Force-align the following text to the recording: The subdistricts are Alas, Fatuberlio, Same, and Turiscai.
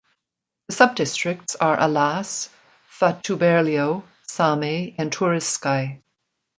The 0.67 0.73
subdistricts 0.73 1.55
are 1.61 1.79
Alas, 1.79 2.49
Fatuberlio, 2.89 4.01
Same, 4.25 4.95
and 4.97 5.11
Turiscai. 5.11 6.01